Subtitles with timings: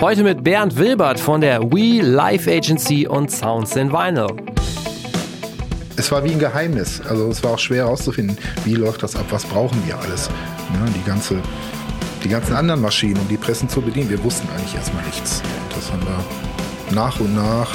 [0.00, 4.26] Heute mit Bernd Wilbert von der We Live Agency und Sounds in Vinyl.
[5.96, 7.00] Es war wie ein Geheimnis.
[7.08, 10.28] Also es war auch schwer herauszufinden, wie läuft das ab, was brauchen wir alles.
[10.74, 11.36] Ja, die, ganze,
[12.24, 14.10] die ganzen anderen Maschinen, um die Pressen zu bedienen.
[14.10, 15.42] Wir wussten eigentlich erstmal nichts.
[15.74, 17.72] Das haben wir nach und nach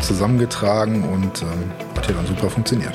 [0.00, 2.92] zusammengetragen und ähm, hat ja dann super funktioniert.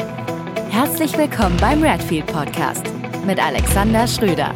[0.69, 2.85] Herzlich willkommen beim Redfield Podcast
[3.25, 4.53] mit Alexander Schröder.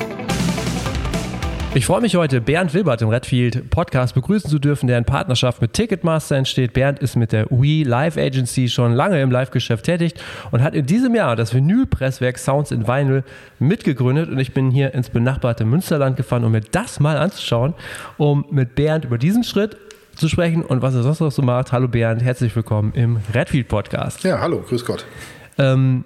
[1.75, 5.59] Ich freue mich heute, Bernd Wilbert im Redfield Podcast begrüßen zu dürfen, der in Partnerschaft
[5.59, 6.73] mit Ticketmaster entsteht.
[6.73, 10.13] Bernd ist mit der We Live Agency schon lange im Live-Geschäft tätig
[10.51, 13.23] und hat in diesem Jahr das Vinylpresswerk Sounds in Vinyl
[13.57, 14.29] mitgegründet.
[14.29, 17.73] Und ich bin hier ins benachbarte Münsterland gefahren, um mir das mal anzuschauen,
[18.17, 19.75] um mit Bernd über diesen Schritt
[20.15, 21.71] zu sprechen und was er sonst noch so macht.
[21.71, 24.23] Hallo Bernd, herzlich willkommen im Redfield Podcast.
[24.23, 25.05] Ja, hallo, grüß Gott.
[25.57, 26.05] Ähm,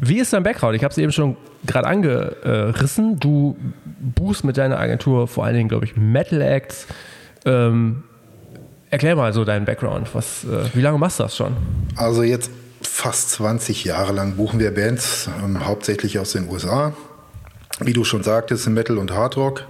[0.00, 0.74] wie ist dein Background?
[0.76, 1.36] Ich habe es eben schon
[1.66, 3.20] gerade angerissen.
[3.20, 3.56] Du
[4.00, 6.86] buchst mit deiner Agentur vor allen Dingen, glaube ich, Metal Acts.
[7.44, 8.02] Ähm,
[8.88, 10.14] erklär mal so deinen Background.
[10.14, 11.56] Was, äh, wie lange machst du das schon?
[11.96, 12.50] Also jetzt
[12.82, 16.94] fast 20 Jahre lang buchen wir Bands, ähm, hauptsächlich aus den USA.
[17.80, 19.64] Wie du schon sagtest, im Metal und Hardrock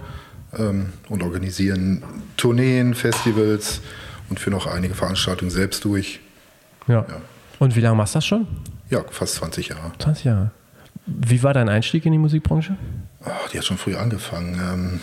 [0.57, 2.03] ähm, und organisieren
[2.37, 3.81] Tourneen, Festivals
[4.29, 6.19] und für noch einige Veranstaltungen selbst durch.
[6.87, 7.05] Ja.
[7.07, 7.21] ja.
[7.59, 8.47] Und wie lange machst du das schon?
[8.91, 9.91] Ja, fast 20 Jahre.
[9.97, 10.51] 20 Jahre.
[11.07, 12.75] Wie war dein Einstieg in die Musikbranche?
[13.25, 15.01] Oh, die hat schon früh angefangen.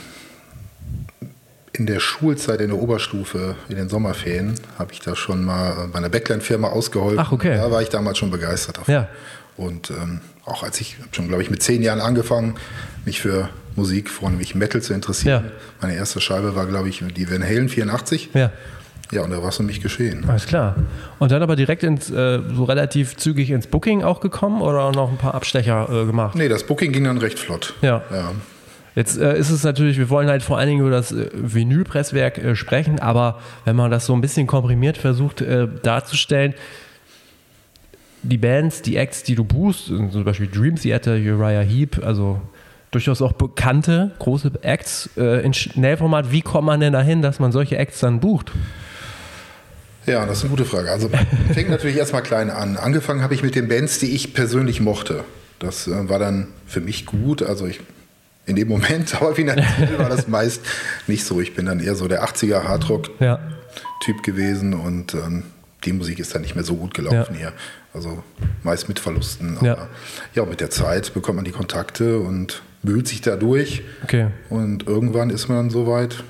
[1.22, 1.28] Ähm,
[1.72, 5.98] in der Schulzeit, in der Oberstufe, in den Sommerferien, habe ich da schon mal bei
[5.98, 7.18] einer Backline-Firma ausgeholfen.
[7.18, 7.56] Ach, okay.
[7.56, 8.92] Da war ich damals schon begeistert davon.
[8.92, 9.08] Ja.
[9.56, 12.56] Und ähm, auch als ich schon, glaube ich, mit zehn Jahren angefangen,
[13.04, 15.44] mich für Musik, vornehmlich Metal zu interessieren.
[15.44, 15.50] Ja.
[15.80, 18.30] Meine erste Scheibe war, glaube ich, die Van Halen 84.
[18.34, 18.52] Ja.
[19.10, 20.24] Ja, und da war es mich geschehen.
[20.28, 20.76] Alles klar.
[21.18, 25.10] Und dann aber direkt ins, äh, so relativ zügig ins Booking auch gekommen oder noch
[25.10, 26.34] ein paar Abstecher äh, gemacht?
[26.34, 27.74] Nee, das Booking ging dann recht flott.
[27.80, 28.02] Ja.
[28.10, 28.32] ja.
[28.94, 32.38] Jetzt äh, ist es natürlich, wir wollen halt vor allen Dingen über das äh, Vinylpresswerk
[32.38, 36.54] äh, sprechen, aber wenn man das so ein bisschen komprimiert versucht äh, darzustellen,
[38.22, 42.40] die Bands, die Acts, die du buchst, zum Beispiel Dream Theater, Uriah Heep, also
[42.90, 46.32] durchaus auch bekannte große Acts äh, in Schnellformat.
[46.32, 48.52] Wie kommt man denn dahin, dass man solche Acts dann bucht?
[50.12, 50.90] Ja, das ist eine gute Frage.
[50.90, 51.10] Also
[51.52, 52.76] fängt natürlich erstmal klein an.
[52.76, 55.24] Angefangen habe ich mit den Bands, die ich persönlich mochte.
[55.58, 57.42] Das äh, war dann für mich gut.
[57.42, 57.80] Also ich
[58.46, 60.62] in dem Moment, aber finanziell war das meist
[61.06, 61.40] nicht so.
[61.40, 64.22] Ich bin dann eher so der 80er Hardrock-Typ ja.
[64.22, 65.44] gewesen und ähm,
[65.84, 67.38] die Musik ist dann nicht mehr so gut gelaufen ja.
[67.38, 67.52] hier.
[67.94, 68.22] Also
[68.62, 69.58] meist mit Verlusten.
[69.58, 69.88] Aber ja.
[70.34, 73.82] ja, mit der Zeit bekommt man die Kontakte und wühlt sich da durch.
[74.02, 74.28] Okay.
[74.48, 76.24] Und irgendwann ist man dann so weit.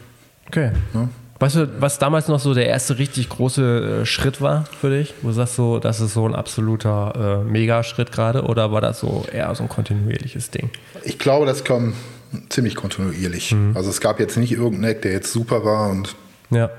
[0.48, 0.72] Okay.
[0.92, 1.08] Ne?
[1.40, 5.14] Weißt du, was damals noch so der erste richtig große äh, Schritt war für dich?
[5.22, 8.98] Wo du sagst so, das ist so ein absoluter äh, Megaschritt gerade oder war das
[8.98, 10.70] so eher so ein kontinuierliches Ding?
[11.04, 11.94] Ich glaube, das kam
[12.48, 13.52] ziemlich kontinuierlich.
[13.52, 13.76] Mhm.
[13.76, 16.16] Also es gab jetzt nicht irgendeinen Eck, der jetzt super war und
[16.50, 16.70] ja.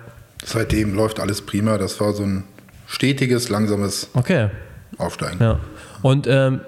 [0.43, 1.77] seitdem läuft alles prima.
[1.77, 2.43] Das war so ein
[2.85, 4.49] stetiges, langsames okay.
[4.97, 5.37] Aufsteigen.
[5.39, 5.59] Ja.
[6.01, 6.59] Und ähm,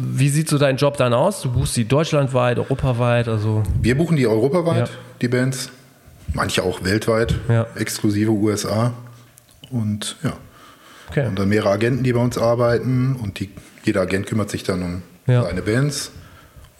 [0.00, 1.42] wie sieht so dein Job dann aus?
[1.42, 3.28] Du buchst die deutschlandweit, europaweit?
[3.28, 4.94] Also Wir buchen die europaweit, ja.
[5.20, 5.70] die Bands
[6.34, 7.66] manche auch weltweit, ja.
[7.76, 8.92] exklusive USA.
[9.70, 10.32] Und ja.
[11.08, 11.26] Okay.
[11.26, 13.50] Und dann mehrere Agenten, die bei uns arbeiten und die,
[13.84, 15.42] jeder Agent kümmert sich dann um ja.
[15.42, 16.12] seine Bands.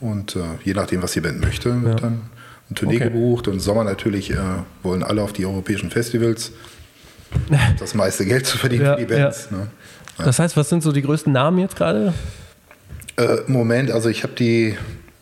[0.00, 2.08] Und äh, je nachdem, was die Band möchte, wird ja.
[2.08, 2.22] dann
[2.70, 3.04] ein Tournee okay.
[3.04, 3.48] gebucht.
[3.48, 4.36] Und im Sommer natürlich äh,
[4.82, 6.52] wollen alle auf die europäischen Festivals
[7.78, 9.50] das meiste Geld zu verdienen ja, für die Bands.
[9.50, 9.68] Ne?
[10.18, 12.14] Das heißt, was sind so die größten Namen jetzt gerade?
[13.16, 14.76] Äh, Moment, also ich habe die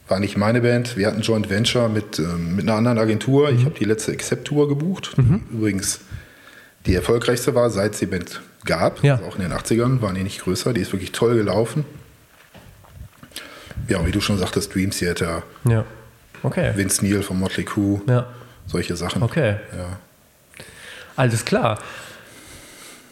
[0.08, 0.96] war nicht meine Band.
[0.96, 3.50] Wir hatten Joint Venture mit, ähm, mit einer anderen Agentur.
[3.50, 3.64] Ich mhm.
[3.66, 5.16] habe die letzte Accept-Tour gebucht.
[5.16, 5.42] Mhm.
[5.52, 6.00] Übrigens
[6.86, 9.02] die erfolgreichste war, seit es die Band gab.
[9.02, 9.16] Ja.
[9.16, 10.72] Also auch in den 80ern waren die nicht größer.
[10.72, 11.84] Die ist wirklich toll gelaufen.
[13.88, 15.42] Ja, und wie du schon sagtest, Dream Theater.
[15.68, 15.84] Ja.
[16.42, 16.72] Okay.
[16.74, 18.00] Vince Neil von Motley Crue.
[18.06, 18.26] Ja.
[18.66, 19.22] Solche Sachen.
[19.22, 19.56] Okay.
[19.76, 19.98] Ja.
[21.16, 21.78] Alles klar.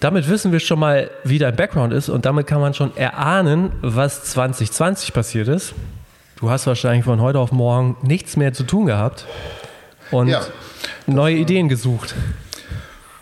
[0.00, 3.72] Damit wissen wir schon mal, wie dein Background ist und damit kann man schon erahnen,
[3.80, 5.74] was 2020 passiert ist.
[6.36, 9.24] Du hast wahrscheinlich von heute auf morgen nichts mehr zu tun gehabt
[10.10, 10.42] und ja.
[11.06, 12.14] neue Ideen gesucht.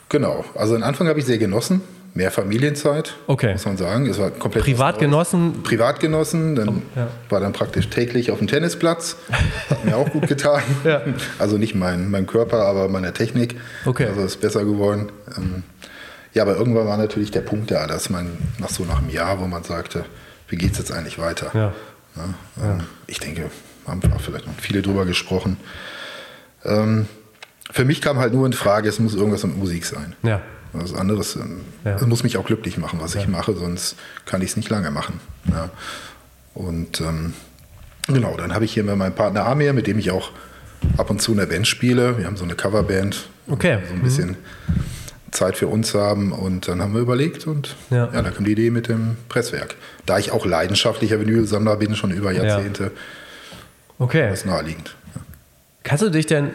[0.09, 0.45] Genau.
[0.57, 1.81] Also, den Anfang habe ich sehr genossen.
[2.17, 3.53] Mehr Familienzeit, okay.
[3.53, 4.07] muss man sagen.
[4.07, 5.65] Es war komplett privat genossen.
[5.65, 7.09] Privat genossen, dann ja.
[7.29, 9.17] war dann praktisch täglich auf dem Tennisplatz.
[9.69, 10.63] Hat mir auch gut getan.
[10.85, 11.03] ja.
[11.41, 13.57] Also nicht mein, mein Körper, aber meine Technik.
[13.85, 14.07] Okay.
[14.07, 15.11] Also ist besser geworden.
[15.37, 15.65] Ähm,
[16.35, 19.41] ja, aber irgendwann war natürlich der Punkt da, dass man nach so nach einem Jahr,
[19.41, 20.05] wo man sagte,
[20.49, 21.51] wie geht es jetzt eigentlich weiter?
[21.53, 21.73] Ja.
[22.17, 22.35] Ne?
[22.57, 22.79] Ja.
[23.07, 23.51] Ich denke,
[23.87, 25.57] haben wir vielleicht noch viele drüber gesprochen.
[26.65, 27.07] Ähm,
[27.71, 30.15] für mich kam halt nur in Frage, es muss irgendwas mit Musik sein.
[30.23, 30.41] Ja.
[30.73, 32.05] Was anderes ähm, ja.
[32.07, 33.21] muss mich auch glücklich machen, was ja.
[33.21, 33.97] ich mache, sonst
[34.27, 35.21] kann ich es nicht lange machen.
[35.51, 35.71] Ja.
[36.55, 37.35] Und ähm,
[38.07, 40.33] genau, dann habe ich hier mit meinem Partner Amir, mit dem ich auch
[40.97, 42.19] ab und zu in der Band spiele.
[42.19, 43.79] Wir haben so eine Coverband, Okay.
[43.89, 44.37] so ein bisschen
[45.35, 46.33] Zeit für uns haben.
[46.33, 48.09] Und dann haben wir überlegt und Ja.
[48.13, 49.75] ja, da kam die Idee mit dem Presswerk.
[50.07, 52.91] Da ich auch leidenschaftlicher Vinylsammler bin, schon über Jahrzehnte,
[53.99, 54.33] Okay.
[54.33, 54.95] ist naheliegend.
[55.83, 56.51] Kannst du dich denn,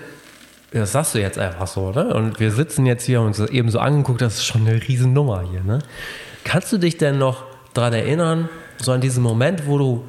[0.71, 2.13] das sagst du jetzt einfach so, ne?
[2.13, 5.43] Und wir sitzen jetzt hier und uns eben so angeguckt, das ist schon eine Riesennummer
[5.49, 5.79] hier, ne?
[6.43, 7.43] Kannst du dich denn noch
[7.73, 8.49] daran erinnern,
[8.81, 10.03] so an diesen Moment, wo du,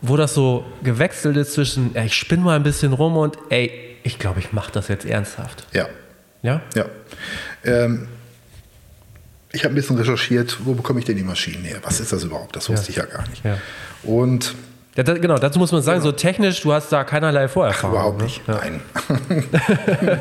[0.00, 3.70] wo das so gewechselt ist zwischen, ja, ich spinne mal ein bisschen rum und ey,
[4.02, 5.66] ich glaube, ich mache das jetzt ernsthaft.
[5.72, 5.86] Ja,
[6.42, 6.62] Ja?
[6.74, 6.86] ja.
[7.64, 8.08] Ähm,
[9.52, 11.78] ich habe ein bisschen recherchiert, wo bekomme ich denn die Maschinen her?
[11.82, 12.54] Was ist das überhaupt?
[12.56, 13.44] Das wusste ich ja gar nicht.
[13.44, 13.58] Ja.
[14.02, 14.54] Und
[14.94, 17.94] Ja, da, genau, dazu muss man sagen, so technisch, du hast da keinerlei Vorerfahrung.
[17.96, 18.24] Überhaupt ne?
[18.24, 18.42] nicht.
[18.46, 18.54] Ja.
[18.60, 18.80] Nein.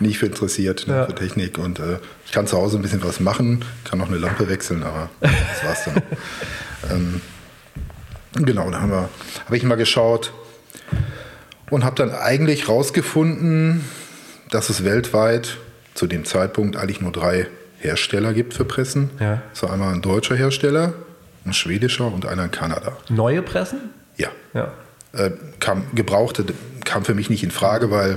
[0.00, 1.06] nicht für interessiert, ne, Ja.
[1.06, 1.58] für Technik.
[1.58, 4.82] Und äh, ich kann zu Hause ein bisschen was machen, kann auch eine Lampe wechseln,
[4.82, 6.02] aber das war's dann.
[6.90, 7.20] ähm,
[8.44, 9.08] genau, da haben wir,
[9.46, 10.32] habe ich mal geschaut
[11.70, 13.84] und habe dann eigentlich rausgefunden,
[14.50, 15.58] dass es weltweit
[15.94, 17.46] zu dem Zeitpunkt eigentlich nur drei
[17.78, 19.10] Hersteller gibt für Pressen.
[19.20, 19.42] Ja.
[19.52, 20.94] So einmal ein deutscher Hersteller,
[21.44, 22.96] ein schwedischer und einer in Kanada.
[23.08, 23.78] Neue Pressen?
[24.16, 24.72] Ja Ja.
[25.12, 25.30] äh,
[25.60, 26.44] kam, gebrauchte
[26.84, 28.16] kam für mich nicht in Frage, weil äh,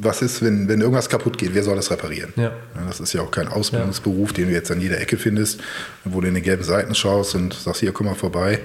[0.00, 2.32] was ist, wenn, wenn irgendwas kaputt geht, wer soll das reparieren?
[2.36, 2.52] Ja.
[2.86, 5.60] das ist ja auch kein Ausbildungsberuf, den du jetzt an jeder Ecke findest,
[6.04, 8.60] wo du in den gelben Seiten schaust und sagst, hier, komm mal vorbei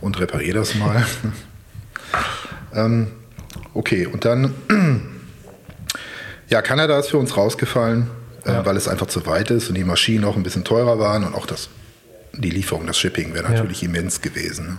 [0.00, 1.04] und reparier das mal.
[2.74, 3.08] ähm,
[3.74, 4.54] okay, und dann,
[6.52, 8.10] ja, Kanada ist für uns rausgefallen,
[8.44, 8.66] äh, Ja.
[8.66, 11.34] weil es einfach zu weit ist und die Maschinen auch ein bisschen teurer waren und
[11.34, 11.70] auch das,
[12.34, 14.78] die Lieferung, das Shipping wäre natürlich immens gewesen.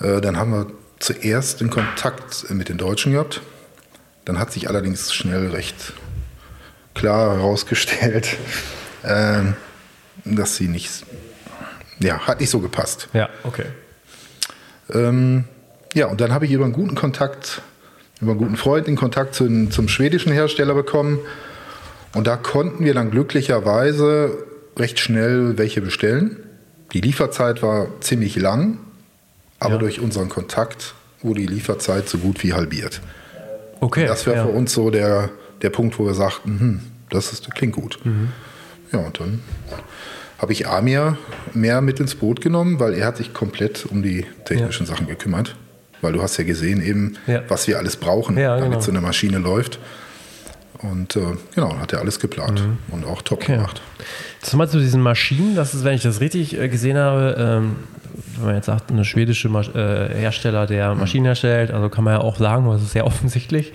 [0.00, 0.16] Ne?
[0.16, 0.66] Äh, Dann haben wir
[0.98, 3.42] zuerst den Kontakt mit den Deutschen gehabt.
[4.24, 5.92] Dann hat sich allerdings schnell recht
[6.94, 8.38] klar herausgestellt,
[9.04, 9.54] ähm,
[10.24, 11.04] dass sie nicht,
[11.98, 13.08] ja, hat nicht so gepasst.
[13.12, 13.66] Ja, okay.
[14.92, 15.44] Ähm,
[15.94, 17.60] ja, und dann habe ich über einen guten Kontakt,
[18.20, 21.18] über einen guten Freund den Kontakt zum, zum schwedischen Hersteller bekommen.
[22.14, 24.44] Und da konnten wir dann glücklicherweise
[24.76, 26.36] recht schnell welche bestellen.
[26.92, 28.78] Die Lieferzeit war ziemlich lang,
[29.58, 29.78] aber Ja.
[29.78, 33.00] durch unseren Kontakt wurde die Lieferzeit so gut wie halbiert.
[33.80, 34.06] Okay.
[34.06, 34.44] Das wäre ja.
[34.44, 35.30] für uns so der,
[35.62, 36.80] der Punkt, wo wir sagten, hm,
[37.10, 37.98] das ist, klingt gut.
[38.04, 38.28] Mhm.
[38.92, 39.40] Ja, und dann
[40.38, 41.16] habe ich Amir
[41.54, 45.54] mehr mit ins Boot genommen, weil er hat sich komplett um die technischen Sachen gekümmert.
[46.02, 47.42] Weil du hast ja gesehen eben, Ja.
[47.48, 48.80] was wir alles brauchen, Ja, damit genau.
[48.80, 49.78] so eine Maschine läuft.
[50.82, 51.20] Und äh,
[51.54, 53.44] genau, hat er alles geplant und auch top Mhm.
[53.44, 53.54] Okay.
[53.56, 53.82] gemacht.
[54.40, 57.76] Jetzt mal zu diesen Maschinen, das ist, wenn ich das richtig äh, gesehen habe, ähm,
[58.36, 62.14] wenn man jetzt sagt, eine schwedische Masch äh, Hersteller, der Maschinen herstellt, also kann man
[62.14, 63.74] ja auch sagen, das ist sehr offensichtlich,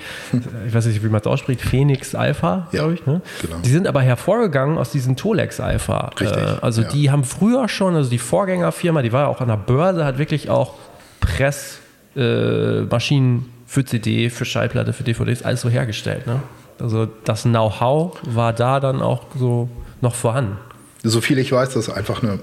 [0.68, 3.06] ich weiß nicht, wie man es ausspricht, Phoenix Alpha, Ja, glaube ich.
[3.06, 3.22] Ne?
[3.44, 3.58] genau.
[3.64, 6.10] Die sind aber hervorgegangen aus diesem Tolex Alpha.
[6.20, 6.88] Richtig, Äh, also ja.
[6.90, 10.18] die haben früher schon, also die Vorgängerfirma, die war ja auch an der Börse, hat
[10.18, 10.74] wirklich auch
[11.20, 11.85] Pressmaschinen
[12.16, 16.28] äh, Maschinen für CD, für Schallplatte, für DVDs, alles so hergestellt.
[16.28, 16.42] Ne?
[16.80, 19.70] Also das Know-how war da dann auch so
[20.02, 20.58] noch vorhanden.
[21.04, 22.40] So viel ich weiß, das ist einfach eine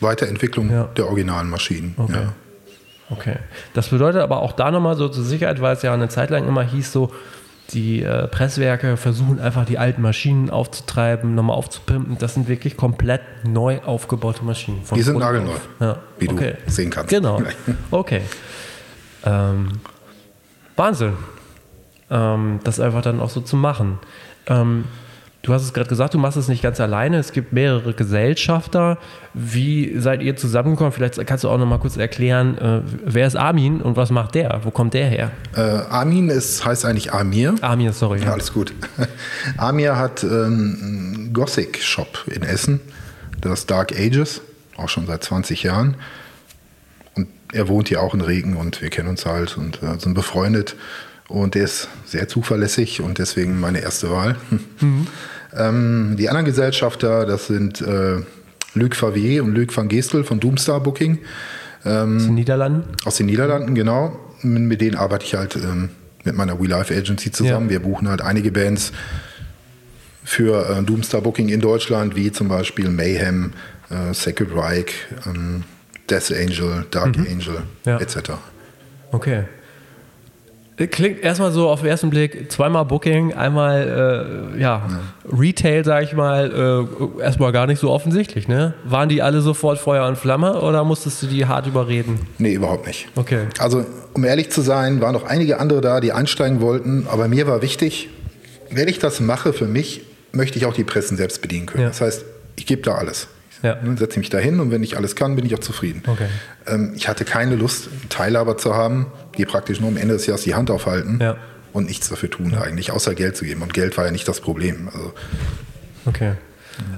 [0.00, 0.84] Weiterentwicklung Ja.
[0.96, 1.94] der originalen Maschinen.
[1.96, 2.12] Okay.
[2.14, 2.32] Ja.
[3.10, 3.36] Okay.
[3.74, 6.46] Das bedeutet aber auch da nochmal so zur Sicherheit, weil es ja eine Zeit lang
[6.46, 7.12] immer hieß, so
[7.72, 12.18] die äh, Presswerke versuchen einfach die alten Maschinen aufzutreiben, nochmal aufzupimpen.
[12.18, 14.82] Das sind wirklich komplett neu aufgebaute Maschinen.
[14.84, 15.52] von Die sind nagelneu.
[15.80, 15.98] Ja.
[16.18, 16.54] wie du okay.
[16.66, 17.10] sehen kannst.
[17.10, 17.42] Genau.
[17.90, 18.22] Okay.
[19.24, 19.68] Ähm,
[20.76, 21.14] Wahnsinn.
[22.10, 23.98] Ähm, das einfach dann auch so zu machen.
[24.46, 24.84] Ähm,
[25.42, 27.18] du hast es gerade gesagt, du machst es nicht ganz alleine.
[27.18, 28.98] Es gibt mehrere Gesellschafter.
[29.32, 30.92] Wie seid ihr zusammengekommen?
[30.92, 34.34] Vielleicht kannst du auch noch mal kurz erklären, äh, wer ist Armin und was macht
[34.34, 34.60] der?
[34.64, 35.30] Wo kommt der her?
[35.54, 37.54] Äh, Armin ist, heißt eigentlich Amir.
[37.60, 38.20] Armin, sorry.
[38.22, 38.72] Ja, alles gut.
[39.56, 42.80] Amir hat ähm, einen Gothic-Shop in Essen,
[43.40, 44.40] das Dark Ages,
[44.76, 45.96] auch schon seit 20 Jahren.
[47.52, 50.76] Er wohnt hier auch in Regen und wir kennen uns halt und äh, sind befreundet.
[51.28, 54.36] Und der ist sehr zuverlässig und deswegen meine erste Wahl.
[55.52, 58.18] Ähm, die anderen Gesellschafter, das sind äh,
[58.74, 61.18] Luc Favier und Luc van Gestel von Doomstar Booking
[61.82, 62.84] Aus den Niederlanden?
[63.04, 64.16] aus den Niederlanden, genau.
[64.42, 65.90] Mit mit denen arbeite ich halt ähm,
[66.22, 67.66] mit meiner We Life Agency zusammen.
[67.66, 67.70] Ja.
[67.72, 68.92] Wir buchen halt einige Bands
[70.22, 73.52] für äh, Doomstar Booking in Deutschland, wie zum Beispiel Mayhem,
[73.90, 74.92] äh, Sacred Reich,
[75.26, 75.64] ähm,
[76.10, 77.86] Death Angel, Dark Angel, Mhm.
[77.86, 77.98] Ja.
[77.98, 78.16] etc.
[79.12, 79.44] Okay.
[80.90, 84.88] Klingt erstmal so auf den ersten Blick zweimal Booking, einmal äh, ja,
[85.30, 86.86] Retail, sag ich mal,
[87.18, 88.72] äh, erstmal gar nicht so offensichtlich, ne?
[88.84, 92.20] Waren die alle sofort Feuer und Flamme oder musstest du die hart überreden?
[92.38, 93.08] Nee, überhaupt nicht.
[93.14, 93.40] Okay.
[93.58, 97.46] Also, um ehrlich zu sein, waren noch einige andere da, die einsteigen wollten, aber mir
[97.46, 98.08] war wichtig,
[98.70, 100.00] wenn ich das mache für mich,
[100.32, 101.82] möchte ich auch die Pressen selbst bedienen können.
[101.82, 101.88] Ja.
[101.90, 102.24] Das heißt,
[102.56, 103.28] ich gebe da alles.
[103.62, 103.76] Ja.
[103.96, 106.02] Setze mich da hin und wenn ich alles kann, bin ich auch zufrieden.
[106.06, 106.26] Okay.
[106.66, 110.42] Ähm, ich hatte keine Lust, Teilhaber zu haben, die praktisch nur am Ende des Jahres
[110.44, 111.36] die Hand aufhalten Ja.
[111.72, 113.62] und nichts dafür tun eigentlich, außer Geld zu geben.
[113.62, 114.88] Und Geld war ja nicht das Problem.
[114.92, 115.12] Also,
[116.06, 116.32] Okay.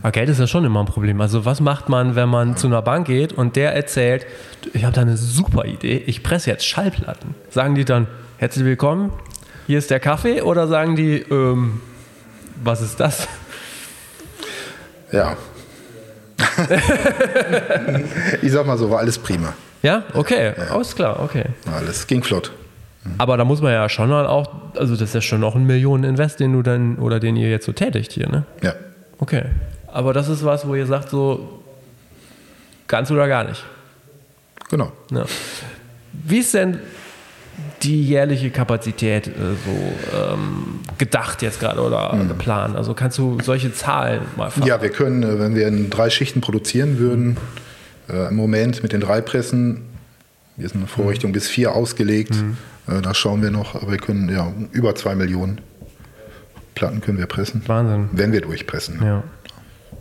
[0.02, 1.20] Aber Geld ist ja schon immer ein Problem.
[1.20, 4.24] Also was macht man, wenn man zu einer Bank geht und der erzählt,
[4.72, 7.34] ich habe da eine super Idee, ich presse jetzt Schallplatten.
[7.50, 9.12] Sagen die dann, herzlich willkommen,
[9.66, 11.80] hier ist der Kaffee oder sagen die, ähm,
[12.62, 13.26] was ist das?
[15.10, 15.36] ja.
[18.42, 19.54] ich sag mal so, war alles prima.
[19.82, 21.44] Ja, okay, alles klar, okay.
[21.72, 22.52] Alles ging flott.
[23.18, 25.66] Aber da muss man ja schon mal auch, also das ist ja schon auch ein
[25.66, 28.44] Millionen-Invest, den du dann oder den ihr jetzt so tätigt hier, ne?
[28.62, 28.74] Ja.
[29.18, 29.44] Okay.
[29.88, 31.62] Aber das ist was, wo ihr sagt, so
[32.86, 33.64] ganz oder gar nicht.
[34.70, 34.92] Genau.
[35.10, 35.24] Ja.
[36.12, 36.78] Wie ist denn
[37.82, 42.76] die jährliche Kapazität äh, so ähm, gedacht jetzt gerade oder geplant?
[42.76, 44.66] Also kannst du solche Zahlen mal fassen?
[44.66, 47.36] Ja, wir können, äh, wenn wir in drei Schichten produzieren würden,
[48.08, 49.82] äh, im Moment mit den drei Pressen,
[50.56, 52.36] wir sind in Vorrichtung bis vier ausgelegt,
[52.88, 55.60] äh, da schauen wir noch, aber wir können ja über zwei Millionen
[56.74, 58.08] Platten können wir pressen, Wahnsinn.
[58.12, 59.00] wenn wir durchpressen.
[59.02, 59.22] Ja.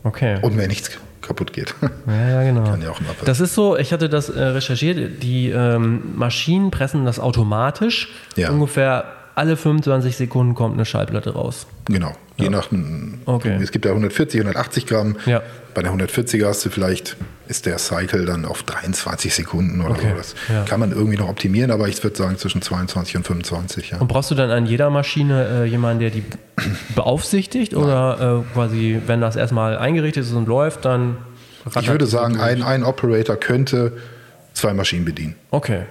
[0.04, 0.40] Okay.
[0.42, 1.74] Und wenn nichts kaputt geht.
[2.08, 2.64] Ja, ja, genau.
[2.64, 3.26] Kann ja auch passieren.
[3.26, 8.10] Das ist so, ich hatte das äh, recherchiert, die ähm, Maschinen pressen das automatisch.
[8.36, 8.50] Ja.
[8.52, 11.66] Ungefähr alle 25 Sekunden kommt eine Schallplatte raus.
[11.86, 13.58] Genau, je nach, dem- Okay.
[13.62, 15.16] es gibt ja 140, 180 Gramm.
[15.26, 15.42] Ja.
[15.74, 17.16] Bei der 140er hast du vielleicht,
[17.52, 20.16] ist der Cycle dann auf 23 Sekunden oder Okay, so.
[20.16, 20.64] Das ja.
[20.64, 23.92] kann man irgendwie noch optimieren, aber ich würde sagen zwischen 22 und 25.
[23.92, 23.98] Ja.
[24.00, 26.24] Und brauchst du dann an jeder Maschine äh, jemanden, der die
[26.96, 27.76] beaufsichtigt?
[27.76, 31.18] Oder äh, quasi, wenn das erstmal eingerichtet ist und läuft, dann.
[31.80, 33.98] Ich würde sagen, ein, ein Operator könnte
[34.54, 35.84] zwei Maschinen bedienen, Okay,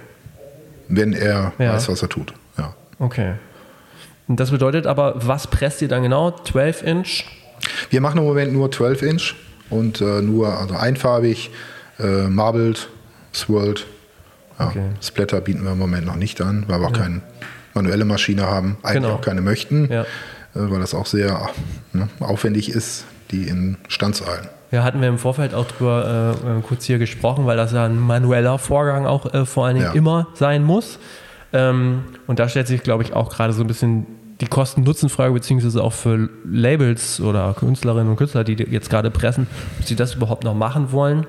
[0.89, 1.73] wenn er Ja.
[1.73, 2.33] weiß, was er tut.
[2.57, 2.73] Ja.
[2.99, 3.33] okay.
[4.27, 6.31] Und das bedeutet aber, was presst ihr dann genau?
[6.31, 7.25] 12 Inch?
[7.89, 9.35] Wir machen im Moment nur 12 Inch
[9.71, 11.49] und äh, nur also einfarbig,
[11.99, 12.87] äh, marbled,
[13.33, 13.87] swirled.
[14.59, 14.67] Ja.
[14.67, 14.83] Okay.
[15.01, 17.21] Splatter bieten wir im Moment noch nicht an, weil wir auch keine
[17.73, 19.15] manuelle Maschine haben, eigentlich Genau.
[19.15, 20.01] auch keine möchten, Ja.
[20.01, 20.05] äh,
[20.53, 21.49] weil das auch sehr
[21.93, 24.49] ne, aufwendig ist, die in Stand zu halten.
[24.71, 27.85] Ja, hatten wir im Vorfeld auch drüber äh, äh, kurz hier gesprochen, weil das ja
[27.85, 29.93] ein manueller Vorgang auch äh, vor allen Dingen Ja.
[29.93, 30.99] immer sein muss.
[31.53, 34.05] Ähm, und da stellt sich, glaube ich, auch gerade so ein bisschen
[34.41, 39.47] die Kosten-Nutzen-Frage, beziehungsweise auch für Labels oder Künstlerinnen und Künstler, die jetzt gerade pressen,
[39.79, 41.25] ob sie das überhaupt noch machen wollen.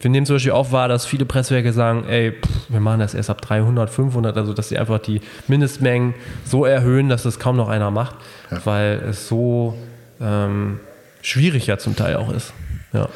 [0.00, 3.14] Wir nehmen zum Beispiel auf wahr, dass viele Presswerke sagen, ey, pff, wir machen das
[3.14, 7.56] erst ab 300, 500, also dass sie einfach die Mindestmengen so erhöhen, dass das kaum
[7.56, 8.16] noch einer macht,
[8.64, 9.78] weil es so
[10.20, 10.80] ähm,
[11.22, 12.52] schwierig ja zum Teil auch ist.
[12.92, 13.08] Ja.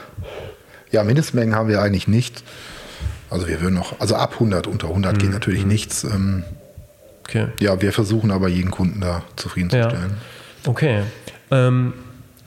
[0.91, 2.43] Ja, Mindestmengen haben wir eigentlich nicht.
[3.29, 5.19] Also wir würden noch, also ab 100, unter 100 Mhm.
[5.19, 6.05] geht natürlich nichts.
[6.05, 6.45] Ähm,
[7.29, 7.49] Okay.
[7.61, 10.13] ja, wir versuchen aber jeden Kunden da zufriedenzustellen.
[10.67, 11.03] Okay.
[11.51, 11.93] Ähm,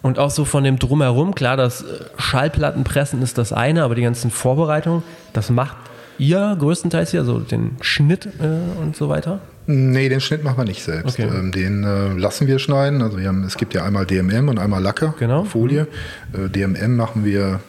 [0.01, 1.85] und auch so von dem Drumherum, klar, das äh,
[2.17, 5.75] Schallplattenpressen ist das eine, aber die ganzen Vorbereitungen, das macht
[6.17, 9.39] ihr größtenteils hier, also den Schnitt äh, und so weiter.
[9.67, 11.19] Nee, den Schnitt machen wir nicht selbst.
[11.19, 11.29] Okay.
[11.31, 13.03] Ähm, den äh, lassen wir schneiden.
[13.03, 15.43] Also wir haben, es gibt ja einmal DMM und einmal Lacker, Genau.
[15.43, 15.87] Folie.
[16.33, 17.59] Äh, DMM machen wir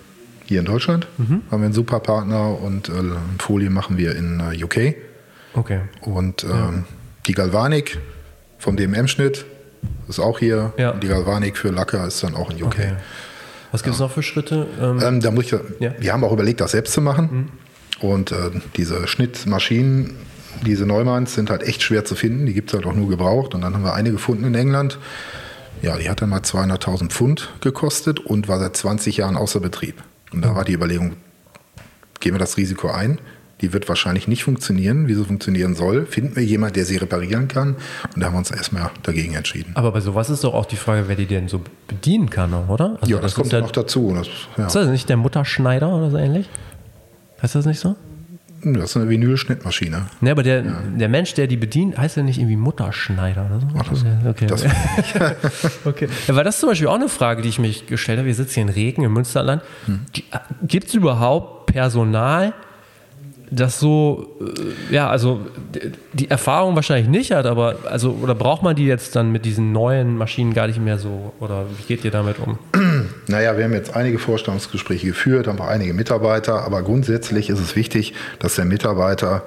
[0.46, 1.42] hier in Deutschland, Mhm.
[1.50, 2.92] haben wir einen super Partner und äh,
[3.38, 4.94] Folie machen wir in äh, UK.
[5.54, 5.80] Okay.
[6.00, 6.84] Und ähm,
[7.26, 7.98] die Galvanik
[8.58, 9.44] vom DMM-Schnitt
[10.08, 10.72] ist auch hier.
[10.76, 10.90] Ja.
[10.90, 12.66] Und die Galvanik für Lacker ist dann auch in UK.
[12.66, 12.92] Okay.
[13.72, 14.66] Was gibt es noch für Schritte?
[14.80, 15.90] Ähm, Ähm, da muss ich, Ja.
[15.90, 15.94] Mhm.
[15.98, 17.50] Wir haben auch überlegt, das selbst zu machen.
[18.00, 20.16] Und äh, diese Schnittmaschinen,
[20.66, 22.46] diese Neumanns, sind halt echt schwer zu finden.
[22.46, 23.54] Die gibt es halt auch nur gebraucht.
[23.54, 24.98] Und dann haben wir eine gefunden in England.
[25.80, 30.02] Ja, die hat dann mal 200.000 Pfund gekostet und war seit 20 Jahren außer Betrieb.
[30.32, 31.14] Und da war die Überlegung,
[32.20, 33.18] gehen wir das Risiko ein?
[33.62, 36.04] Die wird wahrscheinlich nicht funktionieren, wie sie funktionieren soll.
[36.06, 37.76] Finden wir jemanden, der sie reparieren kann?
[38.14, 39.72] Und da haben wir uns erstmal dagegen entschieden.
[39.74, 42.98] aber bei sowas ist doch auch die Frage, wer die denn so bedienen kann, oder?
[43.00, 44.12] Also ja, das, kommt ist dann noch dazu.
[44.16, 44.26] Das,
[44.58, 44.66] ja.
[44.66, 46.48] Ist das nicht der Mutterschneider oder so ähnlich?
[47.40, 47.96] Heißt das nicht so?
[48.64, 50.06] das ist eine Vinyl-Schnittmaschine.
[50.20, 53.66] Ne, aber der, der Mensch, der die bedient, heißt ja nicht irgendwie Mutterschneider oder so?
[53.76, 54.46] Ach, das- okay.
[54.46, 54.64] das-
[55.84, 56.08] okay.
[56.28, 58.26] Ja, weil das ist zum Beispiel auch eine Frage, die ich mich gestellt habe.
[58.28, 59.62] Wir sitzen hier in Regen im Münsterland.
[59.86, 60.00] Hm.
[60.62, 62.52] Gibt es überhaupt Personal,
[63.52, 65.40] das so, äh, ja, also
[66.12, 69.72] die Erfahrung wahrscheinlich nicht hat, aber also, oder braucht man die jetzt dann mit diesen
[69.72, 71.32] neuen Maschinen gar nicht mehr so?
[71.38, 72.58] Oder wie geht ihr damit um?
[73.26, 77.76] Naja, wir haben jetzt einige Vorstellungsgespräche geführt, haben auch einige Mitarbeiter, aber grundsätzlich ist es
[77.76, 79.42] wichtig, dass der Mitarbeiter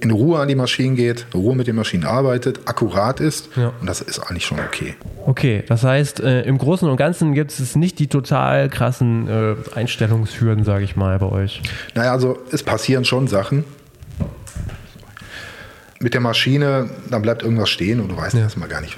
[0.00, 3.72] in Ruhe an die Maschinen geht, in Ruhe mit den Maschinen arbeitet, akkurat ist Ja.
[3.80, 4.94] und das ist eigentlich schon okay.
[5.26, 9.54] Okay, das heißt, äh, im Großen und Ganzen gibt es nicht die total krassen äh,
[9.74, 11.60] Einstellungshürden, sage ich mal, bei euch.
[11.94, 13.64] Naja, also es passieren schon Sachen.
[16.00, 18.40] Mit der Maschine, dann bleibt irgendwas stehen und du weißt Ja.
[18.40, 18.96] erstmal gar nicht,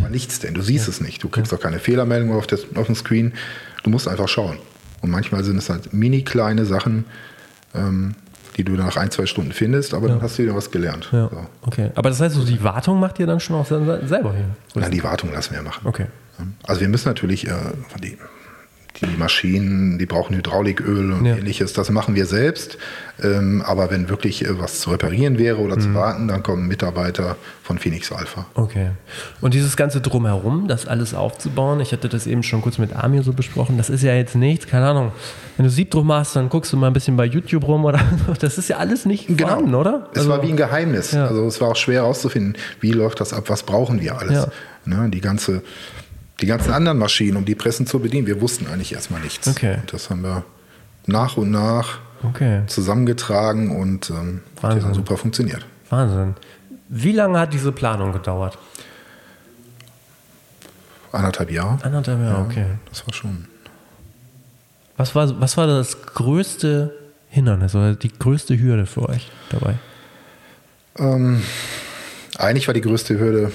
[0.00, 0.54] war nichts denn.
[0.54, 1.22] Du siehst es nicht.
[1.22, 3.34] Du kriegst auch keine Fehlermeldung auf, das, auf dem Screen.
[3.82, 4.56] Du musst einfach schauen.
[5.02, 7.04] Und manchmal sind es halt mini kleine Sachen.
[7.74, 8.14] Ähm,
[8.56, 10.14] die du nach ein, zwei Stunden findest, aber Ja.
[10.14, 11.08] dann hast du wieder was gelernt.
[11.12, 11.28] Ja.
[11.30, 11.46] So.
[11.62, 11.90] Okay.
[11.94, 14.44] Aber das heißt, so die Wartung macht ihr dann schon auch sel- selber hier?
[14.74, 15.86] Na, die Wartung lassen wir machen.
[15.86, 16.06] Okay.
[16.66, 17.52] Also wir müssen natürlich äh,
[18.02, 18.18] die,
[19.00, 21.36] die Maschinen, die brauchen Hydrauliköl und Ja.
[21.36, 22.78] ähnliches, das machen wir selbst.
[23.22, 25.80] Ähm, aber wenn wirklich äh, was zu reparieren wäre oder Mhm.
[25.80, 28.46] zu warten, dann kommen Mitarbeiter von Phoenix Alpha.
[28.54, 28.90] Okay.
[29.40, 33.22] Und dieses ganze Drumherum, das alles aufzubauen, ich hatte das eben schon kurz mit Amir
[33.22, 35.12] so besprochen, das ist ja jetzt nichts, keine Ahnung.
[35.56, 38.00] Wenn du Siebdruck machst, dann guckst du mal ein bisschen bei YouTube rum oder.
[38.40, 39.92] Das ist ja alles nicht vorhanden, oder?
[39.92, 40.08] Genau.
[40.12, 41.12] Es Also- war wie ein Geheimnis.
[41.12, 41.26] Ja.
[41.26, 44.32] Also es war auch schwer herauszufinden, wie läuft das ab, was brauchen wir alles.
[44.32, 44.46] Ja.
[44.86, 45.62] Ne, die, ganze,
[46.40, 49.46] die ganzen anderen Maschinen, um die Pressen zu bedienen, wir wussten eigentlich erstmal nichts.
[49.48, 49.76] Okay.
[49.80, 50.44] Und das haben wir
[51.06, 52.62] nach und nach Okay.
[52.68, 54.82] zusammengetragen und ähm, hat Wahnsinn.
[54.82, 55.66] dann super funktioniert.
[55.90, 56.34] Wahnsinn.
[56.88, 58.56] Wie lange hat diese Planung gedauert?
[61.12, 61.78] Anderthalb Jahre.
[61.84, 62.66] Anderthalb Jahre, okay.
[62.88, 63.46] Das war schon.
[64.96, 66.94] Was war, was war das größte
[67.28, 69.74] Hindernis oder die größte Hürde für euch dabei?
[70.98, 71.42] Ähm,
[72.38, 73.52] eigentlich war die größte Hürde